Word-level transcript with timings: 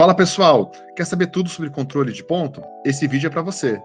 Fala 0.00 0.14
pessoal, 0.14 0.72
quer 0.96 1.04
saber 1.04 1.26
tudo 1.26 1.50
sobre 1.50 1.68
controle 1.68 2.10
de 2.10 2.24
ponto? 2.24 2.62
Esse 2.86 3.06
vídeo 3.06 3.26
é 3.26 3.30
para 3.30 3.42
você. 3.42 3.82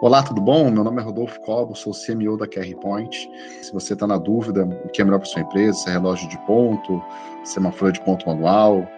Olá, 0.00 0.22
tudo 0.22 0.40
bom? 0.40 0.70
Meu 0.70 0.84
nome 0.84 1.00
é 1.02 1.04
Rodolfo 1.04 1.40
Cobo, 1.40 1.74
sou 1.74 1.92
CMO 1.92 2.36
da 2.36 2.46
QR 2.46 2.72
Point. 2.80 3.28
Se 3.60 3.72
você 3.72 3.94
está 3.94 4.06
na 4.06 4.16
dúvida 4.16 4.64
o 4.64 4.88
que 4.90 5.02
é 5.02 5.04
melhor 5.04 5.18
para 5.18 5.28
sua 5.28 5.42
empresa, 5.42 5.76
se 5.76 5.88
é 5.88 5.92
relógio 5.94 6.28
de 6.28 6.38
ponto, 6.46 7.02
se 7.42 7.58
é 7.58 7.60
uma 7.60 7.72
folha 7.72 7.90
de 7.90 8.00
ponto 8.02 8.24
manual, 8.28 8.88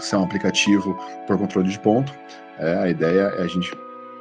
se 0.00 0.16
é 0.16 0.18
um 0.18 0.24
aplicativo 0.24 0.98
por 1.28 1.38
controle 1.38 1.68
de 1.68 1.78
ponto, 1.78 2.12
é, 2.58 2.78
a 2.78 2.88
ideia 2.88 3.32
é 3.38 3.42
a 3.42 3.46
gente 3.46 3.70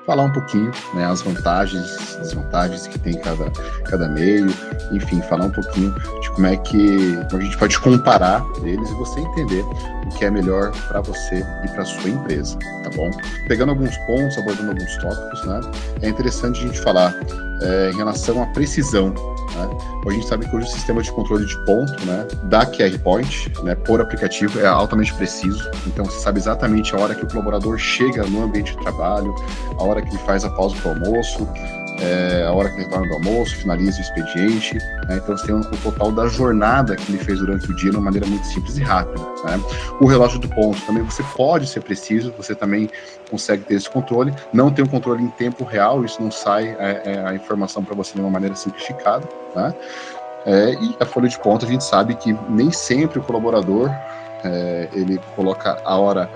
falar 0.06 0.24
um 0.24 0.32
pouquinho, 0.32 0.72
né, 0.94 1.06
as 1.06 1.22
vantagens, 1.22 2.18
desvantagens 2.18 2.88
que 2.88 2.98
tem 3.00 3.20
cada, 3.20 3.50
cada 3.86 4.08
meio, 4.08 4.48
enfim, 4.92 5.22
falar 5.24 5.46
um 5.46 5.52
pouquinho 5.52 5.94
de 6.22 6.32
como 6.32 6.48
é 6.48 6.58
que 6.58 7.16
como 7.30 7.42
a 7.42 7.46
gente 7.46 7.58
pode 7.58 7.80
comparar 7.80 8.44
eles 8.64 8.90
e 8.90 8.94
você 8.96 9.20
entender 9.20 9.64
o 10.06 10.10
que 10.18 10.26
é 10.26 10.32
melhor 10.32 10.72
para 10.88 11.02
você 11.02 11.46
e 11.64 11.68
para 11.70 11.86
sua 11.86 12.10
empresa, 12.10 12.58
tá 12.84 12.90
bom? 12.96 13.10
Pegando 13.48 13.70
alguns 13.70 13.96
pontos, 14.00 14.38
abordando 14.38 14.72
alguns 14.72 14.98
tópicos, 14.98 15.46
né, 15.46 15.62
é 16.02 16.10
interessante 16.10 16.60
a 16.60 16.68
gente 16.68 16.80
falar 16.80 17.16
é, 17.62 17.92
em 17.92 17.96
relação 17.96 18.42
à 18.42 18.48
precisão 18.48 19.14
né? 19.56 19.70
A 20.06 20.12
gente 20.12 20.28
sabe 20.28 20.50
que 20.50 20.56
hoje 20.56 20.68
o 20.68 20.70
sistema 20.70 21.02
de 21.02 21.12
controle 21.12 21.46
de 21.46 21.58
ponto 21.66 22.06
né, 22.06 22.28
da 22.44 22.66
QR 22.66 22.98
Point, 23.04 23.52
né, 23.64 23.76
por 23.76 24.02
aplicativo, 24.02 24.60
é 24.60 24.68
altamente 24.68 25.14
preciso. 25.14 25.70
Então, 25.88 26.06
você 26.06 26.20
sabe 26.20 26.40
exatamente 26.40 26.96
a 26.96 27.00
hora 27.00 27.16
que 27.16 27.24
o 27.24 27.28
colaborador 27.28 27.78
chega 27.78 28.24
no 28.26 28.44
ambiente 28.44 28.76
de 28.76 28.82
trabalho, 28.82 29.34
a 29.78 29.84
hora 29.84 30.02
que 30.02 30.10
ele 30.10 30.18
faz 30.20 30.44
a 30.44 30.50
pausa 30.50 30.76
para 30.78 30.92
o 30.92 30.94
almoço, 30.94 31.48
é, 32.02 32.46
a 32.48 32.52
hora 32.52 32.70
que 32.70 32.76
ele 32.76 32.84
retorna 32.86 33.08
do 33.08 33.14
almoço, 33.14 33.56
finaliza 33.56 34.00
o 34.00 34.02
expediente. 34.02 34.76
Né? 35.08 35.18
Então 35.18 35.38
você 35.38 35.46
tem 35.46 35.56
o 35.56 35.64
total 35.64 36.12
da 36.12 36.28
jornada 36.28 36.96
que 36.96 37.12
ele 37.12 37.24
fez 37.24 37.40
durante 37.40 37.70
o 37.70 37.76
dia 37.76 37.92
de 37.92 37.98
uma 37.98 38.04
maneira 38.04 38.26
muito 38.26 38.46
simples 38.48 38.78
e 38.78 38.84
rápida. 38.84 39.22
Né? 39.46 39.62
O 40.00 40.08
relógio 40.08 40.40
do 40.40 40.50
ponto 40.50 40.82
também 40.82 41.04
você 41.04 41.24
pode 41.36 41.68
ser 41.68 41.82
preciso, 41.82 42.34
você 42.36 42.56
também 42.56 42.90
consegue 43.30 43.64
ter 43.64 43.76
esse 43.76 43.90
controle. 43.90 44.34
Não 44.52 44.72
tem 44.72 44.84
um 44.84 44.88
controle 44.88 45.24
em 45.24 45.30
tempo 45.30 45.64
real, 45.64 46.04
isso 46.04 46.22
não 46.22 46.32
sai 46.32 46.76
é, 46.80 47.02
é, 47.06 47.26
a 47.26 47.36
informação 47.36 47.84
para 47.84 47.96
você 47.96 48.16
de 48.16 48.22
uma 48.22 48.30
maneira 48.30 48.56
simplificada. 48.56 49.28
Né? 49.56 49.74
É, 50.46 50.74
e 50.74 50.96
a 51.00 51.06
folha 51.06 51.30
de 51.30 51.38
ponto 51.38 51.66
a 51.66 51.70
gente 51.70 51.84
sabe 51.84 52.16
que 52.16 52.36
nem 52.50 52.72
sempre 52.72 53.20
o 53.20 53.22
colaborador 53.22 53.92
é, 54.44 54.90
ele 54.94 55.20
coloca 55.36 55.80
a 55.86 55.96
hora 55.98 56.28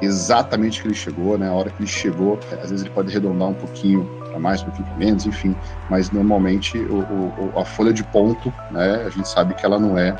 exatamente 0.00 0.82
que 0.82 0.88
ele 0.88 0.94
chegou, 0.94 1.38
né? 1.38 1.48
A 1.48 1.52
hora 1.52 1.70
que 1.70 1.80
ele 1.80 1.88
chegou, 1.88 2.38
às 2.52 2.70
vezes 2.70 2.82
ele 2.82 2.90
pode 2.90 3.10
arredondar 3.10 3.48
um 3.48 3.54
pouquinho 3.54 4.04
para 4.28 4.38
mais, 4.38 4.62
um 4.62 4.66
pouquinho 4.66 4.96
menos, 4.96 5.26
enfim. 5.26 5.56
Mas 5.88 6.10
normalmente 6.10 6.78
o, 6.78 6.98
o, 6.98 7.58
a 7.58 7.64
folha 7.64 7.92
de 7.92 8.04
ponto, 8.04 8.52
né? 8.70 9.04
A 9.06 9.10
gente 9.10 9.28
sabe 9.28 9.54
que 9.54 9.64
ela 9.64 9.78
não 9.78 9.98
é 9.98 10.14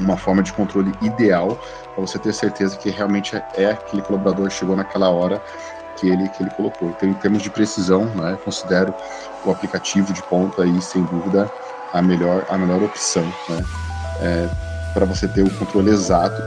uma 0.00 0.16
forma 0.16 0.42
de 0.42 0.52
controle 0.52 0.92
ideal 1.00 1.60
para 1.94 2.00
você 2.00 2.18
ter 2.18 2.32
certeza 2.32 2.76
que 2.76 2.90
realmente 2.90 3.36
é, 3.36 3.44
é 3.54 3.70
aquele 3.70 4.02
colaborador 4.02 4.48
que 4.48 4.54
chegou 4.54 4.74
naquela 4.74 5.10
hora 5.10 5.40
que 5.96 6.08
ele 6.08 6.28
que 6.30 6.42
ele 6.42 6.50
colocou. 6.50 6.88
Então, 6.90 7.08
em 7.08 7.14
termos 7.14 7.42
de 7.42 7.50
precisão, 7.50 8.06
né? 8.06 8.38
Considero 8.44 8.94
o 9.44 9.50
aplicativo 9.50 10.12
de 10.12 10.22
ponto 10.22 10.60
aí 10.62 10.80
sem 10.80 11.04
dúvida 11.04 11.50
a 11.92 12.02
melhor 12.02 12.44
a 12.48 12.56
melhor 12.56 12.82
opção, 12.82 13.24
né? 13.48 13.64
É, 14.20 14.48
para 14.92 15.04
você 15.04 15.26
ter 15.28 15.42
o 15.42 15.50
controle 15.50 15.90
exato 15.90 16.40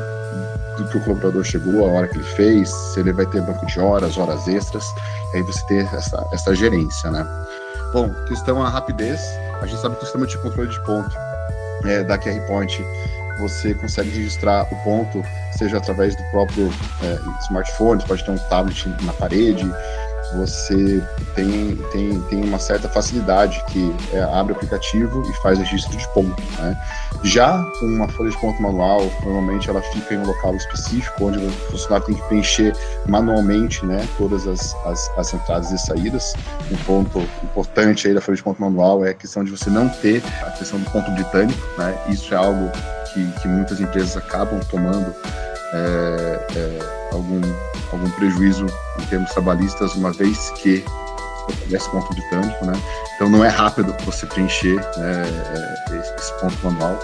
do 0.78 0.88
que 0.89 0.97
o 0.97 1.02
colaborador 1.02 1.44
chegou, 1.44 1.86
a 1.86 1.92
hora 1.92 2.08
que 2.08 2.17
ele 2.17 2.23
fez, 2.23 2.70
se 2.70 3.00
ele 3.00 3.14
vai 3.14 3.25
ter 3.25 3.42
banco 3.42 3.66
de 3.66 3.80
horas, 3.80 4.17
horas 4.17 4.47
extras, 4.47 4.86
aí 5.33 5.42
você 5.42 5.66
ter 5.67 5.86
essa, 5.94 6.28
essa 6.31 6.56
gerência, 6.56 7.11
né? 7.11 7.25
Bom, 7.94 8.09
questão 8.28 8.61
a 8.61 8.70
rapidez, 8.70 9.20
a 9.61 9.66
gente 9.66 9.81
sabe 9.81 9.95
que 9.95 10.02
o 10.02 10.05
sistema 10.05 10.28
de 10.28 10.38
controle 10.39 10.70
de 10.70 10.80
ponto 10.81 11.16
é, 11.86 12.03
da 12.03 12.17
QR 12.17 12.39
Point, 12.48 12.83
você 13.39 13.73
consegue 13.75 14.09
registrar 14.09 14.67
o 14.72 14.75
ponto, 14.83 15.23
seja 15.58 15.78
através 15.78 16.16
do 16.16 16.23
próprio 16.31 16.72
é, 17.03 17.20
smartphone, 17.45 18.03
pode 18.08 18.23
ter 18.23 18.31
um 18.31 18.38
tablet 18.50 18.88
na 19.03 19.14
parede, 19.14 19.64
você 20.36 21.03
tem, 21.36 21.75
tem, 21.92 22.20
tem 22.22 22.44
uma 22.44 22.59
certa 22.59 22.89
facilidade 22.89 23.64
que 23.67 23.94
é, 24.14 24.22
abre 24.23 24.53
o 24.53 24.56
aplicativo 24.56 25.23
e 25.30 25.33
faz 25.42 25.58
registro 25.58 25.98
de 25.98 26.08
ponto. 26.10 26.42
Né? 26.60 26.77
Já 27.23 27.64
uma 27.82 28.08
folha 28.10 28.30
de 28.30 28.37
ponto 28.37 28.61
manual, 28.61 29.02
normalmente 29.23 29.70
ela 29.70 29.82
fica 29.82 30.16
em 30.16 30.17
um 30.17 30.26
local 30.26 30.55
específico, 30.55 31.26
onde 31.26 31.39
o 31.39 31.52
funcionário 31.52 32.05
tem 32.05 32.16
que 32.16 32.21
preencher 32.23 32.73
manualmente 33.08 33.86
né, 33.86 34.08
todas 34.17 34.48
as, 34.48 34.76
as, 34.86 35.11
as 35.17 35.33
entradas 35.33 35.71
e 35.71 35.77
saídas. 35.77 36.33
Um 36.71 36.77
ponto 36.77 37.20
importante 37.43 38.08
aí 38.08 38.14
da 38.14 38.21
folha 38.21 38.36
de 38.36 38.43
ponto 38.43 38.61
manual 38.61 39.05
é 39.05 39.11
a 39.11 39.14
questão 39.14 39.43
de 39.43 39.52
você 39.52 39.70
não 39.70 39.87
ter 39.89 40.21
a 40.45 40.52
questão 40.52 40.80
do 40.80 40.89
ponto 40.92 41.10
britânico. 41.11 41.60
Né? 41.77 41.98
Isso 42.10 42.33
é 42.33 42.37
algo 42.37 42.70
que, 43.14 43.42
que 43.42 43.48
muitas 43.48 43.80
empresas 43.80 44.17
acabam 44.17 44.60
tomando 44.70 45.14
é, 45.73 46.48
é, 46.55 47.10
algum, 47.11 47.42
algum 47.92 48.10
prejuízo 48.11 48.66
em 48.99 49.05
termos 49.05 49.30
trabalhistas, 49.31 49.95
uma 49.95 50.11
vez 50.11 50.52
que 50.52 50.83
esse 51.71 51.89
ponto 51.89 52.13
britânico, 52.13 52.65
né? 52.65 52.73
Então 53.15 53.30
não 53.30 53.43
é 53.43 53.47
rápido 53.47 53.95
você 54.05 54.25
preencher 54.25 54.75
né, 54.75 55.23
é, 55.91 56.17
esse 56.17 56.33
ponto 56.39 56.55
manual. 56.63 56.99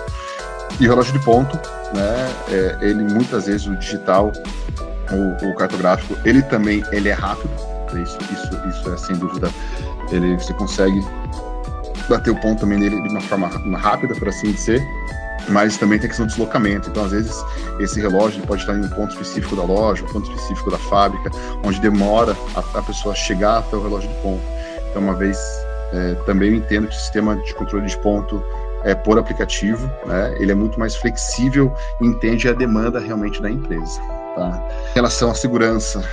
E 0.79 0.85
o 0.85 0.89
relógio 0.89 1.13
de 1.13 1.19
ponto, 1.19 1.55
né? 1.93 2.33
É, 2.49 2.77
ele 2.81 3.03
muitas 3.03 3.45
vezes 3.45 3.67
o 3.67 3.75
digital, 3.77 4.31
o, 5.11 5.49
o, 5.49 5.55
cartográfico, 5.55 6.17
ele 6.25 6.41
também 6.43 6.83
ele 6.91 7.09
é 7.09 7.13
rápido. 7.13 7.51
Isso, 8.01 8.17
isso, 8.31 8.67
isso 8.69 8.91
é 8.91 8.97
sem 8.97 9.15
dúvida. 9.15 9.49
Ele 10.11 10.35
você 10.35 10.53
consegue 10.53 10.99
bater 12.09 12.31
o 12.31 12.41
ponto 12.41 12.61
também 12.61 12.79
nele 12.79 13.01
de 13.01 13.09
uma 13.09 13.21
forma 13.21 13.47
rápida, 13.77 14.13
por 14.15 14.27
assim 14.27 14.51
dizer 14.51 14.83
mas 15.49 15.77
também 15.77 15.99
tem 15.99 16.05
a 16.05 16.09
questão 16.09 16.25
do 16.25 16.29
deslocamento. 16.29 16.89
Então, 16.89 17.05
às 17.05 17.11
vezes, 17.11 17.45
esse 17.79 17.99
relógio 17.99 18.41
pode 18.43 18.61
estar 18.61 18.75
em 18.75 18.81
um 18.81 18.89
ponto 18.89 19.11
específico 19.11 19.55
da 19.55 19.63
loja, 19.63 20.03
um 20.03 20.07
ponto 20.07 20.29
específico 20.31 20.71
da 20.71 20.77
fábrica, 20.77 21.29
onde 21.63 21.79
demora 21.79 22.35
a, 22.55 22.79
a 22.79 22.81
pessoa 22.81 23.13
chegar 23.15 23.59
até 23.59 23.75
o 23.75 23.83
relógio 23.83 24.09
de 24.09 24.15
ponto. 24.15 24.43
Então, 24.89 25.01
uma 25.01 25.13
vez, 25.13 25.37
é, 25.91 26.15
também 26.25 26.49
eu 26.49 26.55
entendo 26.55 26.87
que 26.87 26.95
o 26.95 26.99
sistema 26.99 27.35
de 27.35 27.53
controle 27.55 27.85
de 27.85 27.97
ponto 27.97 28.43
é 28.83 28.93
por 28.93 29.17
aplicativo, 29.17 29.89
né? 30.05 30.35
ele 30.39 30.51
é 30.51 30.55
muito 30.55 30.79
mais 30.79 30.95
flexível 30.95 31.73
e 32.01 32.05
entende 32.05 32.49
a 32.49 32.53
demanda 32.53 32.99
realmente 32.99 33.41
da 33.41 33.49
empresa. 33.49 34.01
Tá? 34.35 34.67
Em 34.91 34.95
relação 34.95 35.31
à 35.31 35.35
segurança, 35.35 36.03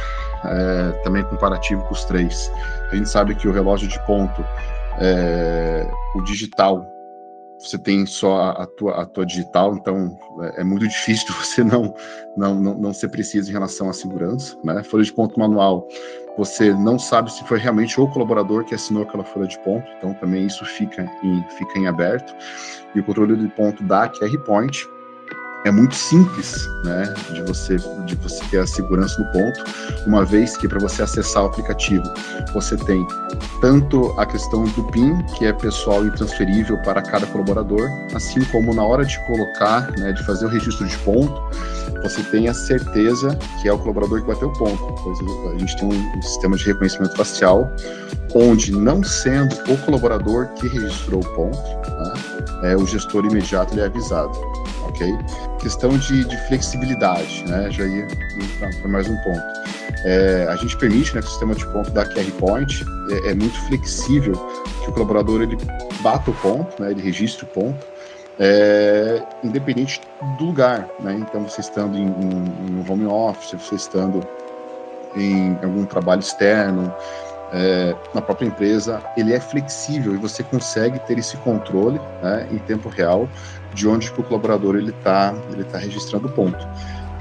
é, 0.45 0.93
também 1.03 1.25
comparativo 1.25 1.83
com 1.85 1.93
os 1.93 2.05
três, 2.05 2.51
a 2.91 2.97
gente 2.97 3.09
sabe 3.09 3.35
que 3.35 3.49
o 3.49 3.53
relógio 3.53 3.89
de 3.89 3.99
ponto, 4.07 4.45
é, 4.99 5.87
o 6.15 6.23
digital, 6.23 6.87
você 7.61 7.79
tem 7.79 8.07
só 8.07 8.51
a, 8.51 8.67
tua, 8.67 9.03
a 9.03 9.07
tua 9.07 9.27
digital, 9.27 9.75
então 9.75 10.19
é, 10.41 10.63
é, 10.63 10.65
muito 10.65 10.89
difícil 10.89 11.27
você 11.35 11.63
não, 11.63 11.95
não, 12.37 12.55
não, 12.55 12.75
não 12.75 12.93
ser 12.93 13.09
preciso 13.09 13.51
em 13.51 13.53
relação 13.53 13.89
à 13.89 13.93
segurança. 13.93 14.57
Né? 14.65 14.83
Folha 14.83 15.05
de 15.05 15.13
ponto 15.13 15.39
manual, 15.39 15.87
você 16.39 16.73
não 16.73 16.99
sabe 16.99 17.33
se 17.33 17.45
foi 17.45 17.59
realmente 17.59 18.01
o 18.01 18.09
colaborador 18.09 18.65
que 18.65 18.75
assinou 18.75 19.03
aquela 19.03 19.25
folha 19.25 19.47
de 19.47 19.59
ponto, 19.61 19.87
então 19.99 20.15
também 20.15 20.47
isso 20.47 20.65
fica 20.65 21.03
em, 21.23 21.45
fica 21.59 21.79
em 21.79 21.87
aberto. 21.87 22.35
E 22.95 23.01
o 23.01 23.05
controle 23.05 23.37
de 23.37 23.49
ponto 23.49 23.83
da 23.85 24.09
QR 24.09 24.39
Point, 24.45 24.89
é 25.65 25.71
muito 25.71 25.95
simples, 25.95 26.69
né, 26.85 27.15
de 27.33 27.43
você 27.43 27.77
de 28.07 28.15
você 28.17 28.43
ter 28.51 28.59
a 28.61 28.67
segurança 28.67 29.21
no 29.23 29.31
ponto, 29.31 29.65
uma 30.07 30.25
vez 30.25 30.57
que 30.57 30.67
para 30.67 30.79
você 30.79 31.03
acessar 31.03 31.43
o 31.43 31.47
aplicativo 31.47 32.03
você 32.53 32.77
tem 32.77 33.07
tanto 33.61 34.15
a 34.19 34.25
questão 34.27 34.65
do 34.65 34.85
PIN, 34.85 35.23
que 35.37 35.45
é 35.45 35.53
pessoal 35.53 36.07
e 36.07 36.11
transferível 36.11 36.79
para 36.79 37.03
cada 37.03 37.27
colaborador, 37.27 37.89
assim 38.15 38.43
como 38.47 38.75
na 38.75 38.83
hora 38.83 39.05
de 39.05 39.19
colocar, 39.27 39.91
né, 39.99 40.13
de 40.13 40.25
fazer 40.25 40.47
o 40.47 40.49
registro 40.49 40.87
de 40.87 40.97
ponto, 40.99 41.41
você 42.03 42.23
tem 42.25 42.49
a 42.49 42.55
certeza 42.55 43.37
que 43.61 43.69
é 43.69 43.73
o 43.73 43.79
colaborador 43.79 44.21
que 44.21 44.27
bateu 44.27 44.49
o 44.49 44.53
ponto. 44.53 45.51
A 45.55 45.59
gente 45.59 45.77
tem 45.77 45.89
um, 45.89 46.23
sistema 46.23 46.57
de 46.57 46.65
reconhecimento 46.65 47.17
facial, 47.17 47.71
onde 48.35 48.73
não 48.73 49.03
sendo 49.03 49.55
o 49.71 49.77
colaborador 49.79 50.49
que 50.55 50.69
registrou 50.69 51.21
o 51.21 51.35
ponto, 51.35 51.59
né, 51.59 52.73
é, 52.73 52.77
o 52.77 52.87
gestor 52.87 53.25
imediato 53.25 53.75
ele 53.75 53.83
é 53.83 53.87
avisado 53.87 54.33
ok? 54.91 55.19
Questão 55.61 55.97
de, 55.97 56.25
de 56.25 56.37
flexibilidade, 56.49 57.45
né? 57.47 57.71
Já 57.71 57.87
ia 57.87 58.07
para 58.59 58.89
mais 58.89 59.09
um 59.09 59.17
ponto. 59.23 59.43
É, 60.05 60.47
a 60.49 60.57
gente 60.57 60.77
permite, 60.77 61.15
né, 61.15 61.21
que 61.21 61.27
o 61.27 61.31
sistema 61.31 61.55
de 61.55 61.67
ponto 61.67 61.91
da 61.91 62.05
QR 62.05 62.31
Point 62.39 62.85
é, 63.11 63.31
é, 63.31 63.35
muito 63.35 63.59
flexível, 63.67 64.35
que 64.83 64.91
o 64.91 64.93
colaborador 64.93 65.43
ele 65.43 65.57
bata 66.01 66.31
o 66.31 66.35
ponto, 66.35 66.83
né, 66.83 66.91
ele 66.91 67.03
registre 67.03 67.45
o 67.45 67.49
ponto, 67.49 67.87
é, 68.41 69.23
independente 69.45 70.01
do 70.39 70.47
lugar, 70.47 70.89
né? 71.01 71.15
Então, 71.21 71.47
você 71.47 71.61
estando 71.61 71.97
em, 71.97 72.07
em 72.07 72.85
home 72.89 73.05
office, 73.07 73.53
você 73.53 73.75
estando 73.75 74.27
em 75.15 75.59
algum 75.63 75.85
trabalho 75.85 76.21
externo, 76.21 76.93
é, 77.53 77.95
na 78.15 78.23
própria 78.23 78.47
empresa, 78.47 79.03
ele 79.17 79.35
é 79.35 79.41
flexível 79.41 80.15
e 80.15 80.17
você 80.17 80.43
consegue 80.43 80.99
ter 81.01 81.19
esse 81.19 81.37
controle 81.39 82.01
né, 82.23 82.49
em 82.51 82.59
tempo 82.59 82.89
real 82.89 83.29
de 83.75 83.89
onde 83.89 84.09
o 84.09 84.23
colaborador 84.23 84.77
ele 84.77 84.91
está 84.91 85.35
ele 85.53 85.65
tá 85.65 85.79
registrando 85.79 86.29
o 86.29 86.31
ponto. 86.31 86.67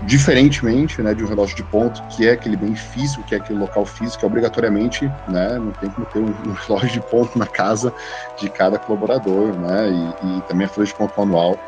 Diferentemente 0.01 1.01
né, 1.01 1.13
de 1.13 1.23
um 1.23 1.27
relógio 1.27 1.55
de 1.55 1.63
ponto, 1.63 2.01
que 2.07 2.27
é 2.27 2.31
aquele 2.31 2.55
bem 2.55 2.75
físico, 2.75 3.23
que 3.23 3.35
é 3.35 3.37
aquele 3.37 3.59
local 3.59 3.85
físico, 3.85 4.19
que 4.19 4.25
obrigatoriamente 4.25 5.11
né, 5.27 5.59
não 5.59 5.71
tem 5.73 5.89
como 5.89 6.07
ter 6.07 6.19
um, 6.19 6.29
um, 6.29 6.53
relógio 6.67 6.89
de 6.89 7.01
ponto 7.01 7.37
na 7.37 7.47
casa 7.47 7.93
de 8.37 8.49
cada 8.49 8.79
colaborador, 8.79 9.57
né, 9.57 9.89
e, 9.91 10.37
e 10.37 10.41
também 10.43 10.65
a 10.65 10.69
folha 10.69 10.87
de 10.87 10.95
ponto 10.95 11.13
manual 11.19 11.59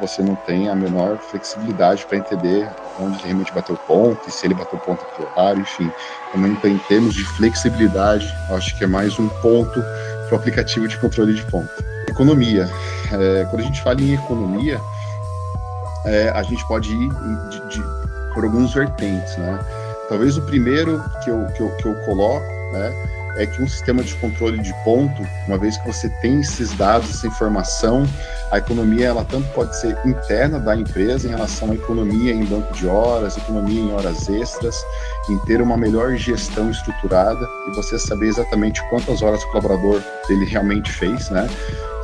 você 0.00 0.22
não 0.22 0.36
tem 0.36 0.68
a 0.68 0.74
menor 0.74 1.18
flexibilidade 1.18 2.06
para 2.06 2.18
entender 2.18 2.70
onde 3.00 3.18
realmente 3.24 3.52
bateu 3.52 3.76
ponto 3.86 4.28
e 4.28 4.32
se 4.32 4.46
ele 4.46 4.54
bateu 4.54 4.78
ponto 4.78 5.04
claro, 5.34 5.60
enfim. 5.60 5.90
Também 6.32 6.52
então, 6.52 6.70
em 6.70 6.78
termos 6.78 7.14
de 7.14 7.24
flexibilidade, 7.36 8.32
acho 8.50 8.76
que 8.76 8.84
é 8.84 8.86
mais 8.86 9.18
um 9.18 9.28
ponto 9.40 9.82
para 10.28 10.36
o 10.36 10.38
aplicativo 10.38 10.86
de 10.88 10.96
controle 10.98 11.34
de 11.34 11.42
ponto. 11.50 11.70
Economia. 12.08 12.68
É, 13.12 13.44
quando 13.50 13.62
a 13.62 13.64
gente 13.64 13.82
fala 13.82 14.00
em 14.00 14.14
economia, 14.14 14.80
é, 16.04 16.30
a 16.30 16.42
gente 16.42 16.66
pode 16.66 16.92
ir 16.92 17.08
de, 17.50 17.68
de, 17.68 17.82
por 18.34 18.44
alguns 18.44 18.74
vertentes, 18.74 19.36
né? 19.36 19.58
Talvez 20.08 20.38
o 20.38 20.42
primeiro 20.42 21.02
que 21.22 21.30
eu, 21.30 21.46
que 21.54 21.60
eu, 21.62 21.70
que 21.76 21.86
eu 21.86 21.94
coloco, 22.06 22.46
né, 22.72 22.92
é 23.36 23.46
que 23.46 23.62
um 23.62 23.68
sistema 23.68 24.02
de 24.02 24.14
controle 24.16 24.58
de 24.58 24.74
ponto, 24.84 25.22
uma 25.46 25.56
vez 25.56 25.76
que 25.76 25.86
você 25.86 26.08
tem 26.20 26.40
esses 26.40 26.72
dados, 26.72 27.10
essa 27.10 27.26
informação, 27.26 28.04
a 28.50 28.58
economia 28.58 29.06
ela 29.06 29.24
tanto 29.24 29.46
pode 29.50 29.76
ser 29.76 29.96
interna 30.04 30.58
da 30.58 30.74
empresa 30.74 31.28
em 31.28 31.30
relação 31.30 31.70
à 31.70 31.74
economia 31.74 32.32
em 32.32 32.44
banco 32.44 32.72
de 32.72 32.86
horas, 32.86 33.36
economia 33.36 33.80
em 33.80 33.92
horas 33.92 34.28
extras, 34.28 34.82
em 35.28 35.38
ter 35.40 35.60
uma 35.60 35.76
melhor 35.76 36.16
gestão 36.16 36.70
estruturada 36.70 37.46
e 37.68 37.76
você 37.76 37.98
saber 37.98 38.26
exatamente 38.26 38.82
quantas 38.88 39.22
horas 39.22 39.42
o 39.42 39.48
colaborador 39.48 40.02
dele 40.26 40.44
realmente 40.46 40.90
fez, 40.90 41.30
né? 41.30 41.48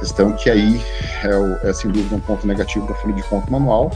Questão 0.05 0.33
que 0.33 0.51
aí 0.51 0.85
é, 1.25 1.71
é 1.71 1.73
sem 1.73 1.91
dúvida 1.91 2.15
um 2.15 2.21
ponto 2.21 2.47
negativo 2.47 2.87
da 2.87 2.95
folha 2.95 3.15
de 3.15 3.23
conta 3.23 3.51
manual. 3.51 3.91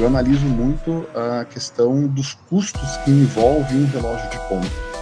Eu 0.00 0.08
analiso 0.08 0.44
muito 0.46 1.06
a 1.14 1.44
questão 1.44 2.08
dos 2.08 2.34
custos 2.48 2.96
que 3.04 3.10
envolve 3.10 3.76
um 3.76 3.86
relógio 3.86 4.28
de 4.30 4.38
ponto 4.48 4.92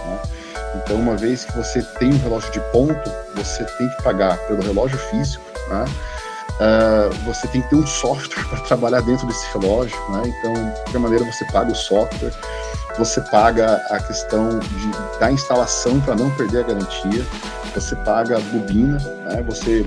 então, 0.75 0.95
uma 0.95 1.15
vez 1.15 1.45
que 1.45 1.55
você 1.55 1.81
tem 1.99 2.13
um 2.13 2.17
relógio 2.17 2.51
de 2.51 2.59
ponto, 2.71 3.11
você 3.35 3.63
tem 3.77 3.89
que 3.89 4.03
pagar 4.03 4.37
pelo 4.47 4.61
relógio 4.61 4.97
físico, 4.97 5.43
né? 5.69 5.85
Uh, 6.59 7.13
você 7.25 7.47
tem 7.47 7.61
que 7.61 7.69
ter 7.69 7.75
um 7.75 7.87
software 7.87 8.43
para 8.47 8.59
trabalhar 8.61 9.01
dentro 9.01 9.25
desse 9.27 9.45
relógio, 9.57 9.97
né? 10.09 10.21
Então, 10.25 10.53
de 10.53 10.81
qualquer 10.81 10.99
maneira, 10.99 11.25
você 11.25 11.45
paga 11.45 11.71
o 11.71 11.75
software, 11.75 12.33
você 12.97 13.19
paga 13.21 13.81
a 13.89 13.99
questão 13.99 14.59
de, 14.59 15.19
da 15.19 15.31
instalação 15.31 15.99
para 16.01 16.15
não 16.15 16.29
perder 16.31 16.59
a 16.59 16.67
garantia, 16.67 17.25
você 17.73 17.95
paga 17.97 18.37
a 18.37 18.39
bobina, 18.39 18.97
né? 18.97 19.43
Você 19.47 19.85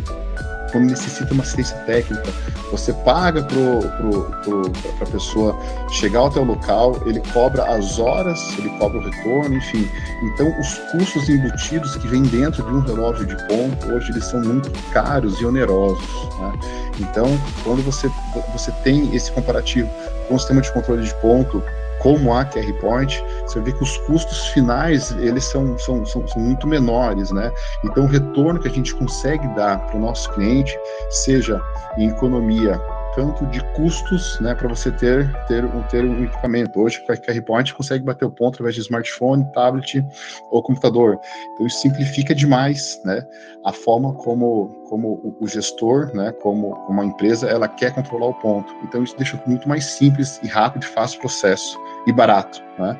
quando 0.74 0.90
necessita 0.90 1.32
uma 1.32 1.44
assistência 1.44 1.76
técnica, 1.86 2.32
você 2.72 2.92
paga 2.92 3.44
para 3.44 5.06
a 5.06 5.10
pessoa 5.10 5.56
chegar 5.88 6.18
ao 6.18 6.30
teu 6.30 6.42
local, 6.42 7.00
ele 7.06 7.22
cobra 7.32 7.76
as 7.76 8.00
horas, 8.00 8.40
ele 8.58 8.68
cobra 8.70 8.98
o 8.98 9.04
retorno, 9.04 9.54
enfim. 9.54 9.88
Então, 10.24 10.52
os 10.58 10.74
custos 10.90 11.28
embutidos 11.28 11.94
que 11.94 12.08
vêm 12.08 12.22
dentro 12.22 12.64
de 12.64 12.72
um 12.72 12.80
relógio 12.80 13.24
de 13.24 13.36
ponto, 13.46 13.86
hoje 13.92 14.10
eles 14.10 14.24
são 14.24 14.40
muito 14.40 14.68
caros 14.90 15.40
e 15.40 15.46
onerosos. 15.46 16.04
Né? 16.40 16.52
Então, 16.98 17.38
quando 17.62 17.80
você, 17.84 18.10
você 18.52 18.72
tem 18.82 19.14
esse 19.14 19.30
comparativo 19.30 19.88
com 20.26 20.34
o 20.34 20.38
sistema 20.40 20.60
de 20.60 20.72
controle 20.72 21.04
de 21.04 21.14
ponto, 21.16 21.62
como 22.04 22.34
a 22.34 22.44
QR 22.44 22.70
Point, 22.82 23.24
você 23.46 23.58
vê 23.60 23.72
que 23.72 23.82
os 23.82 23.96
custos 23.96 24.48
finais 24.48 25.10
eles 25.12 25.42
são, 25.44 25.78
são, 25.78 26.04
são, 26.04 26.28
são 26.28 26.42
muito 26.42 26.66
menores, 26.66 27.30
né? 27.32 27.50
Então 27.82 28.04
o 28.04 28.06
retorno 28.06 28.60
que 28.60 28.68
a 28.68 28.70
gente 28.70 28.94
consegue 28.94 29.48
dar 29.56 29.78
para 29.86 29.96
o 29.96 30.00
nosso 30.00 30.30
cliente, 30.34 30.78
seja 31.08 31.58
em 31.96 32.10
economia 32.10 32.78
tanto 33.14 33.46
de 33.46 33.62
custos, 33.72 34.38
né, 34.40 34.54
para 34.54 34.68
você 34.68 34.90
ter, 34.90 35.32
ter, 35.46 35.64
ter 35.88 36.04
um 36.04 36.24
equipamento. 36.24 36.80
Hoje, 36.80 37.00
com 37.04 37.12
a 37.12 37.16
QR 37.16 37.40
Point, 37.42 37.74
consegue 37.74 38.04
bater 38.04 38.24
o 38.24 38.30
ponto 38.30 38.54
através 38.54 38.74
de 38.74 38.80
smartphone, 38.82 39.44
tablet 39.52 40.04
ou 40.50 40.62
computador. 40.62 41.18
Então, 41.52 41.66
isso 41.66 41.80
simplifica 41.80 42.34
demais, 42.34 43.00
né, 43.04 43.24
a 43.64 43.72
forma 43.72 44.12
como, 44.14 44.68
como 44.88 45.36
o 45.40 45.46
gestor, 45.46 46.14
né, 46.14 46.32
como, 46.42 46.74
como 46.86 47.00
a 47.00 47.04
empresa, 47.04 47.48
ela 47.48 47.68
quer 47.68 47.94
controlar 47.94 48.26
o 48.26 48.34
ponto. 48.34 48.74
Então, 48.82 49.02
isso 49.02 49.16
deixa 49.16 49.40
muito 49.46 49.68
mais 49.68 49.84
simples 49.84 50.40
e 50.42 50.48
rápido, 50.48 50.84
fácil 50.86 51.18
o 51.18 51.20
processo 51.20 51.78
e 52.06 52.12
barato, 52.12 52.62
né. 52.78 52.98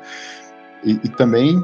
E, 0.83 0.99
e 1.03 1.09
também 1.09 1.59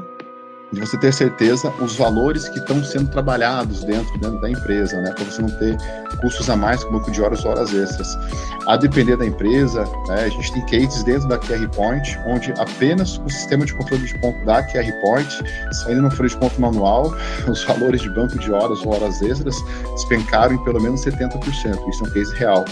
de 0.72 0.80
você 0.80 0.96
ter 0.98 1.12
certeza 1.12 1.70
os 1.80 1.96
valores 1.96 2.48
que 2.48 2.58
estão 2.58 2.82
sendo 2.82 3.10
trabalhados 3.10 3.84
dentro, 3.84 4.18
dentro 4.18 4.40
da 4.40 4.50
empresa, 4.50 5.00
né? 5.00 5.12
Para 5.12 5.24
você 5.24 5.42
não 5.42 5.50
ter 5.50 5.76
custos 6.20 6.48
a 6.48 6.56
mais 6.56 6.82
com 6.82 6.92
banco 6.92 7.10
de 7.10 7.20
horas 7.20 7.44
ou 7.44 7.50
horas 7.50 7.74
extras. 7.74 8.18
A 8.66 8.76
depender 8.76 9.16
da 9.16 9.26
empresa, 9.26 9.84
né, 10.08 10.24
a 10.24 10.28
gente 10.28 10.52
tem 10.52 10.64
cases 10.66 11.02
dentro 11.02 11.28
da 11.28 11.36
QR 11.36 11.68
Point, 11.74 12.18
onde 12.26 12.52
apenas 12.52 13.18
o 13.18 13.28
sistema 13.28 13.66
de 13.66 13.74
controle 13.74 14.06
de 14.06 14.18
ponto 14.20 14.44
da 14.46 14.62
QR 14.62 14.90
Point, 15.00 15.42
saindo 15.72 16.02
no 16.02 16.10
folha 16.10 16.28
de 16.28 16.36
ponto 16.36 16.60
manual, 16.60 17.12
os 17.48 17.64
valores 17.64 18.00
de 18.00 18.10
banco 18.10 18.38
de 18.38 18.52
horas 18.52 18.80
ou 18.86 18.94
horas 18.94 19.20
extras 19.20 19.56
despencaram 19.94 20.54
em 20.54 20.64
pelo 20.64 20.80
menos 20.80 21.04
70%. 21.04 21.42
Isso 21.88 22.04
é 22.04 22.08
um 22.08 22.10
case 22.12 22.34
real. 22.36 22.64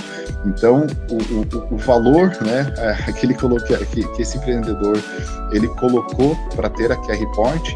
Então, 0.47 0.87
o, 1.11 1.15
o, 1.17 1.75
o 1.75 1.77
valor 1.77 2.29
né, 2.41 2.73
é, 2.79 3.13
que, 3.13 3.27
ele 3.27 3.35
colocou, 3.35 3.77
que, 3.77 4.07
que 4.07 4.23
esse 4.23 4.39
empreendedor 4.39 4.99
ele 5.53 5.69
colocou 5.69 6.37
para 6.55 6.71
ter 6.71 6.93
a 6.93 6.97
QR 6.97 7.27
Point, 7.35 7.75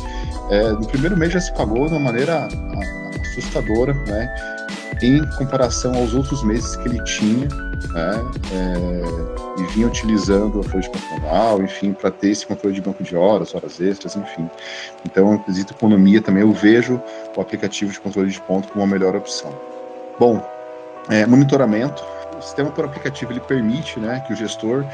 é, 0.51 0.71
no 0.73 0.87
primeiro 0.87 1.17
mês 1.17 1.33
já 1.33 1.41
se 1.41 1.53
pagou 1.55 1.87
de 1.87 1.93
uma 1.95 2.01
maneira 2.01 2.49
assustadora, 3.21 3.95
né, 4.07 4.35
em 5.03 5.25
comparação 5.37 5.95
aos 5.95 6.15
outros 6.15 6.43
meses 6.45 6.77
que 6.77 6.89
ele 6.89 7.03
tinha, 7.05 7.49
né, 7.49 8.25
é, 8.53 9.61
e 9.61 9.67
vinha 9.73 9.87
utilizando 9.87 10.61
a 10.61 10.63
folha 10.63 10.83
de 10.83 10.91
manual, 11.11 11.63
enfim, 11.63 11.93
para 11.93 12.11
ter 12.11 12.31
esse 12.31 12.47
controle 12.47 12.75
de 12.75 12.81
banco 12.81 13.03
de 13.03 13.17
horas, 13.17 13.55
horas 13.55 13.81
extras, 13.81 14.17
enfim. 14.17 14.49
Então, 15.05 15.39
quesito 15.39 15.75
economia 15.75 16.21
também, 16.21 16.43
eu 16.43 16.53
vejo 16.53 17.01
o 17.37 17.41
aplicativo 17.41 17.93
de 17.93 18.01
controle 18.01 18.31
de 18.31 18.41
ponto 18.41 18.69
como 18.69 18.85
a 18.85 18.87
melhor 18.87 19.15
opção. 19.15 19.53
Bom, 20.19 20.45
é, 21.09 21.27
monitoramento, 21.27 22.03
o 22.39 22.43
sistema 22.43 22.71
por 22.71 22.85
aplicativo 22.85 23.33
ele 23.33 23.41
permite 23.41 23.99
né, 23.99 24.23
que 24.27 24.33
o 24.33 24.37
gestor 24.37 24.85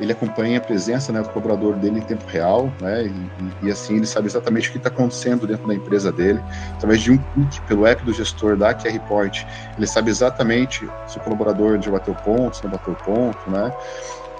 ele 0.00 0.12
acompanha 0.12 0.58
a 0.58 0.60
presença 0.60 1.12
né, 1.12 1.20
do 1.20 1.28
colaborador 1.28 1.74
dele 1.74 1.98
em 1.98 2.02
tempo 2.02 2.24
real, 2.28 2.72
né, 2.80 3.06
e, 3.06 3.66
e 3.66 3.70
assim 3.70 3.96
ele 3.96 4.06
sabe 4.06 4.28
exatamente 4.28 4.68
o 4.68 4.72
que 4.72 4.78
está 4.78 4.88
acontecendo 4.88 5.46
dentro 5.46 5.66
da 5.66 5.74
empresa 5.74 6.12
dele. 6.12 6.40
Através 6.74 7.00
de 7.00 7.10
um 7.10 7.18
clique 7.18 7.60
pelo 7.62 7.86
app 7.86 8.04
do 8.04 8.12
gestor 8.12 8.56
da 8.56 8.72
QR 8.74 8.98
Point, 9.08 9.46
ele 9.76 9.86
sabe 9.86 10.10
exatamente 10.10 10.88
se 11.06 11.18
o 11.18 11.20
colaborador 11.20 11.80
já 11.80 11.90
bateu 11.90 12.14
ponto, 12.14 12.56
se 12.56 12.64
não 12.64 12.70
bateu 12.70 12.94
ponto, 12.94 13.50
né, 13.50 13.72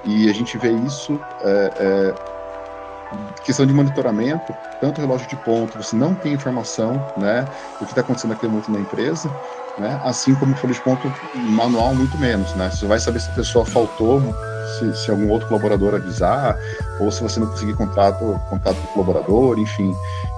e 0.04 0.30
a 0.30 0.32
gente 0.32 0.56
vê 0.58 0.70
isso, 0.70 1.20
é, 1.42 1.72
é, 1.76 2.14
questão 3.44 3.66
de 3.66 3.72
monitoramento, 3.72 4.54
tanto 4.80 5.00
relógio 5.00 5.28
de 5.28 5.36
ponto, 5.36 5.82
você 5.82 5.96
não 5.96 6.14
tem 6.14 6.34
informação 6.34 7.04
né, 7.16 7.48
do 7.80 7.86
que 7.86 7.92
está 7.92 8.00
acontecendo 8.00 8.30
naquele 8.30 8.52
momento 8.52 8.70
na 8.70 8.80
empresa, 8.80 9.30
né, 9.78 10.00
assim 10.04 10.34
como 10.34 10.56
folha 10.56 10.74
de 10.74 10.80
ponto 10.80 11.12
manual, 11.34 11.94
muito 11.94 12.16
menos. 12.18 12.54
Né, 12.54 12.70
você 12.70 12.86
vai 12.86 12.98
saber 12.98 13.20
se 13.20 13.30
a 13.30 13.34
pessoa 13.34 13.64
faltou 13.64 14.22
se, 14.78 14.94
se, 14.96 15.10
algum 15.10 15.28
outro 15.30 15.48
colaborador 15.48 15.94
avisar, 15.94 16.56
ou 17.00 17.10
se 17.10 17.22
você 17.22 17.40
não 17.40 17.46
conseguir 17.46 17.74
contato, 17.74 18.40
contato 18.48 18.76
com 18.76 18.84
o 18.84 18.92
colaborador, 18.92 19.58
enfim. 19.58 19.94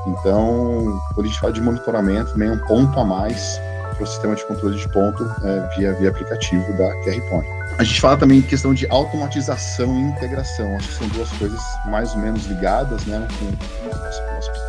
Então, 0.06 1.00
quando 1.14 1.26
a 1.26 1.28
gente 1.28 1.40
fala 1.40 1.52
de 1.52 1.60
monitoramento, 1.60 2.32
também 2.32 2.48
é 2.48 2.52
um 2.52 2.58
ponto 2.58 2.98
a 2.98 3.04
mais 3.04 3.60
para 3.94 4.04
o 4.04 4.06
sistema 4.06 4.34
de 4.34 4.44
controle 4.46 4.78
de 4.78 4.88
ponto 4.88 5.30
é, 5.44 5.76
via, 5.76 5.92
via 5.94 6.08
aplicativo 6.08 6.72
da 6.74 6.88
QR 7.02 7.20
Point. 7.28 7.48
A 7.78 7.84
gente 7.84 8.00
fala 8.00 8.16
também 8.16 8.38
em 8.38 8.42
questão 8.42 8.74
de 8.74 8.86
automatização 8.90 9.86
e 9.94 10.00
integração. 10.02 10.76
Acho 10.76 10.88
que 10.88 10.94
são 10.94 11.08
duas 11.08 11.30
coisas 11.32 11.60
mais 11.86 12.12
ou 12.14 12.18
menos 12.18 12.46
ligadas, 12.46 13.04
né, 13.06 13.26
com 13.38 13.86
umas 13.86 14.20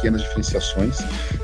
pequenas 0.01 0.21
diferenciações. 0.21 0.99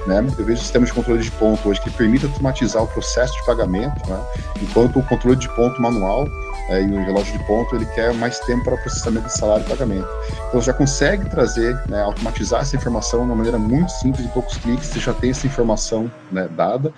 Né? 0.07 0.25
Eu 0.37 0.45
vejo 0.45 0.59
o 0.59 0.63
sistema 0.63 0.85
de 0.85 0.91
controle 0.91 1.21
de 1.21 1.31
ponto 1.31 1.69
hoje 1.69 1.79
que 1.79 1.91
permite 1.91 2.25
automatizar 2.25 2.83
o 2.83 2.87
processo 2.87 3.33
de 3.33 3.45
pagamento, 3.45 4.09
né? 4.09 4.19
enquanto 4.61 4.97
o 4.97 5.03
controle 5.03 5.37
de 5.37 5.47
ponto 5.49 5.79
manual 5.79 6.27
é, 6.69 6.81
e 6.81 6.91
o 6.91 7.05
relógio 7.05 7.37
de 7.37 7.43
ponto 7.45 7.75
ele 7.75 7.85
quer 7.87 8.13
mais 8.15 8.39
tempo 8.39 8.63
para 8.65 8.77
processamento 8.77 9.27
de 9.27 9.37
salário 9.37 9.63
e 9.65 9.69
pagamento. 9.69 10.07
Então 10.49 10.61
já 10.61 10.73
consegue 10.73 11.29
trazer, 11.29 11.79
né, 11.87 12.01
automatizar 12.01 12.61
essa 12.61 12.75
informação 12.75 13.21
de 13.21 13.25
uma 13.27 13.35
maneira 13.35 13.57
muito 13.57 13.91
simples, 13.91 14.25
em 14.25 14.29
poucos 14.29 14.57
cliques, 14.57 14.87
você 14.87 14.99
já 14.99 15.13
tem 15.13 15.29
essa 15.29 15.45
informação 15.45 16.11
né, 16.31 16.49
dada. 16.51 16.91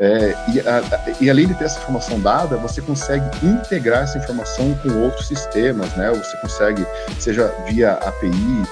É, 0.00 0.32
e, 0.52 0.60
a, 0.60 1.16
e, 1.20 1.28
além 1.28 1.48
de 1.48 1.54
ter 1.54 1.64
essa 1.64 1.80
informação 1.80 2.20
dada, 2.20 2.56
você 2.56 2.80
consegue 2.80 3.24
integrar 3.44 4.04
essa 4.04 4.16
informação 4.16 4.72
com 4.76 4.90
outros 5.02 5.26
sistemas, 5.26 5.92
né? 5.96 6.08
Você 6.10 6.36
consegue, 6.36 6.86
seja 7.18 7.52
via 7.66 7.94
API, 7.94 8.62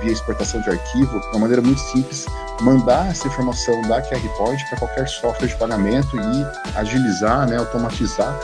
via 0.00 0.12
exportação 0.12 0.60
de 0.60 0.70
arquivo, 0.70 1.20
de 1.20 1.26
uma 1.28 1.40
maneira 1.40 1.62
muito 1.62 1.80
simples, 1.80 2.26
mandar 2.60 3.10
essa 3.10 3.26
informação 3.28 3.80
da 3.82 4.02
QR 4.02 4.20
Point 4.36 4.64
para 4.68 4.78
qualquer 4.78 5.08
software 5.08 5.48
de 5.48 5.56
pagamento 5.56 6.16
e 6.16 6.76
agilizar, 6.76 7.48
né, 7.48 7.56
automatizar 7.56 8.38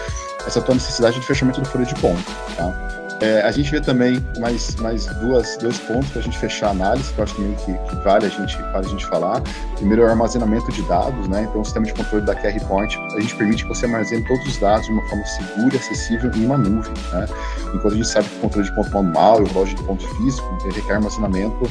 essa 0.47 0.61
tua 0.61 0.75
necessidade 0.75 1.19
de 1.19 1.27
fechamento 1.27 1.61
do 1.61 1.69
folha 1.69 1.85
de 1.85 1.95
ponto. 1.97 2.23
Tá? 2.57 3.06
É, 3.21 3.41
a 3.43 3.51
gente 3.51 3.71
vê 3.71 3.81
também 3.81 4.25
mais, 4.39 4.77
mais 4.77 5.07
duas, 5.07 5.57
dois 5.57 5.79
pontos 5.79 6.11
para 6.11 6.21
a 6.21 6.23
gente 6.23 6.39
fechar 6.39 6.69
a 6.69 6.71
análise, 6.71 7.13
que 7.13 7.19
eu 7.19 7.25
acho 7.25 7.35
também 7.35 7.55
que, 7.55 7.73
que, 7.73 7.97
vale, 8.05 8.27
a 8.27 8.29
gente, 8.29 8.57
vale 8.57 8.87
a 8.87 8.89
gente 8.89 9.07
falar. 9.07 9.43
Primeiro 9.77 10.03
é 10.03 10.07
o 10.07 10.09
armazenamento 10.11 10.71
de 10.71 10.83
dados, 10.83 11.27
né? 11.29 11.47
Então, 11.49 11.63
o 11.63 11.65
sistema 11.65 11.87
de 11.87 11.95
controle 11.95 12.27
da 12.27 12.35
QR 12.35 12.61
Point, 12.69 12.99
a 13.17 13.21
gente 13.21 13.35
permite 13.37 13.63
que 13.63 13.69
você 13.71 13.87
armazene 13.87 14.23
todos 14.27 14.47
os 14.47 14.59
dados 14.59 14.87
de 14.87 14.93
uma 14.93 15.03
forma 15.09 15.25
segura 15.25 15.75
e 15.75 15.79
acessível 15.79 16.31
em 16.35 16.45
uma 16.45 16.59
nuvem, 16.59 16.93
né? 17.13 17.27
Enquanto 17.75 17.95
a 17.95 17.97
gente 17.97 18.09
sabe 18.09 18.29
que 18.29 18.37
o 18.37 18.41
controle 18.41 18.69
de 18.69 18.75
ponto 18.75 18.91
manual 18.91 19.41
e 19.41 19.43
o 19.45 19.47
relógio 19.47 19.77
de 19.77 19.83
ponto 19.85 20.17
físico 20.17 20.59
requer 20.75 20.95
armazenamento 20.95 21.71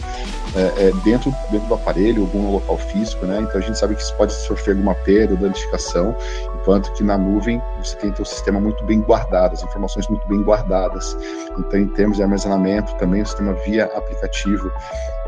é, 0.56 0.88
é, 0.88 0.92
dentro, 1.04 1.32
dentro 1.52 1.68
do 1.68 1.74
aparelho, 1.76 2.24
algum 2.24 2.54
local 2.54 2.78
físico, 2.78 3.24
né? 3.26 3.42
Então, 3.42 3.60
a 3.60 3.64
gente 3.64 3.78
sabe 3.78 3.94
que 3.94 4.02
isso 4.02 4.16
pode 4.16 4.34
sofrer 4.34 4.72
alguma 4.72 4.96
perda 4.96 5.34
ou 5.34 5.40
danificação, 5.40 6.16
enquanto 6.60 6.92
que 6.94 7.04
na 7.04 7.18
nuvem 7.18 7.62
você 7.78 7.96
tem 7.98 8.12
o 8.12 8.26
sistema 8.26 8.60
muito 8.60 8.84
bem 8.86 9.02
guardado, 9.02 9.54
as 9.54 9.64
informações 9.64 10.08
muito 10.08 10.28
bem 10.28 10.42
guardadas. 10.42 11.16
Então, 11.58 11.80
em 11.80 11.88
termos 11.90 12.18
de 12.18 12.24
armazenamento, 12.24 12.96
também 12.98 13.22
o 13.22 13.26
sistema 13.26 13.54
via 13.66 13.86
aplicativo, 13.86 14.72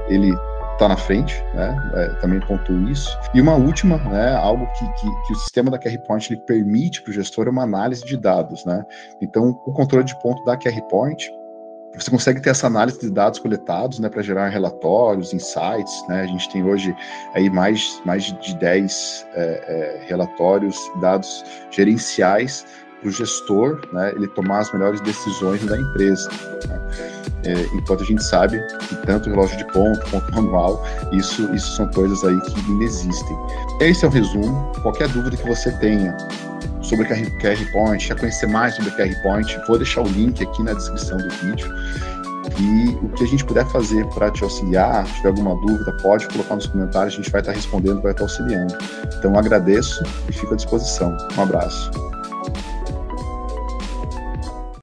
ele 0.08 0.34
está 0.74 0.88
na 0.88 0.98
frente, 0.98 1.44
né? 1.56 1.76
É, 1.96 2.08
também 2.22 2.40
pontuo 2.40 2.88
isso. 2.90 3.18
E 3.34 3.42
uma 3.42 3.56
última, 3.56 3.98
né? 3.98 4.36
Algo 4.36 4.66
que, 4.74 4.86
que, 4.94 5.08
que 5.28 5.34
o 5.34 5.36
sistema 5.38 5.72
da 5.72 5.80
QR 5.80 5.98
ele 6.30 6.42
permite 6.42 7.02
para 7.02 7.12
o 7.12 7.14
gestor 7.14 7.48
é 7.48 7.50
uma 7.50 7.64
análise 7.64 8.06
de 8.06 8.16
dados, 8.16 8.64
né? 8.64 8.86
Então, 9.20 9.60
o 9.66 9.74
controle 9.74 10.04
de 10.04 10.20
ponto 10.22 10.44
da 10.46 10.56
QR 10.56 10.80
você 11.96 12.12
consegue 12.12 12.40
ter 12.42 12.52
essa 12.52 12.68
análise 12.68 13.00
de 13.00 13.10
dados 13.10 13.40
coletados, 13.40 13.98
né, 13.98 14.08
para 14.08 14.22
gerar 14.22 14.50
relatórios, 14.50 15.34
insights, 15.34 16.06
né, 16.08 16.22
a 16.22 16.28
gente 16.28 16.48
tem 16.50 16.64
hoje 16.64 16.96
aí 17.34 17.50
mais, 17.50 18.00
mais 18.06 18.26
de 18.26 18.56
10 18.56 19.28
é, 19.34 19.42
é, 19.42 20.06
relatórios, 20.08 20.78
dados 21.02 21.44
gerenciais 21.72 22.66
para 23.00 23.10
o 23.10 23.12
gestor, 23.12 23.80
né, 23.92 24.12
ele 24.16 24.27
tomar 24.27 24.60
as 24.60 24.74
melhores 24.74 25.00
decisões 25.01 25.63
da 25.66 25.80
empresa. 25.80 26.30
Né? 26.68 26.82
É, 27.46 27.62
enquanto 27.75 28.01
a 28.01 28.06
gente 28.06 28.24
sabe 28.24 28.60
que 28.88 28.96
tanto 29.06 29.30
relógio 29.30 29.58
de 29.58 29.66
ponto 29.72 30.00
quanto 30.10 30.34
manual, 30.34 30.84
isso, 31.12 31.54
isso 31.54 31.75
são 31.75 31.88
coisas 31.89 32.24
aí 32.24 32.39
que 32.42 32.72
ainda 32.72 32.84
existem. 32.84 33.38
Esse 33.80 34.06
é 34.06 34.08
o 34.08 34.12
resumo. 34.12 34.72
Qualquer 34.82 35.08
dúvida 35.10 35.38
que 35.38 35.48
você 35.48 35.72
tenha 35.80 36.16
sobre 36.82 37.06
QR 37.06 37.72
Point, 37.72 38.08
quer 38.08 38.20
conhecer 38.20 38.48
mais 38.48 38.75
sobre 38.75 38.92
QR 38.92 39.22
Point, 39.22 39.60
vou 39.68 39.77
deixar 39.77 40.01
o 40.01 40.08
link 40.08 40.42
aqui 40.44 40.63
na 40.63 40.74
descrição 40.74 41.18
do 41.18 41.30
vídeo. 41.30 41.68
E 42.60 42.89
o 43.06 43.10
que 43.10 43.24
a 43.24 43.27
gente 43.27 43.46
puder 43.46 43.66
fazer 43.68 44.06
para 44.08 44.32
te 44.32 44.44
auxiliar, 44.44 45.06
se 45.06 45.13
tiver 45.16 45.30
alguma 45.30 45.56
dúvida, 45.62 45.92
pode 46.01 46.27
colocar 46.27 46.56
nos 46.56 46.66
comentários, 46.66 47.13
a 47.13 47.18
gente 47.18 47.30
vai 47.30 47.42
estar 47.42 47.51
respondendo, 47.51 48.01
vai 48.01 48.13
estar 48.13 48.24
auxiliando. 48.24 48.75
Então 49.20 49.38
agradeço 49.38 50.04
e 50.27 50.34
fico 50.34 50.54
à 50.54 50.58
disposição. 50.58 51.16
Um 51.38 51.42
abraço. 51.42 51.92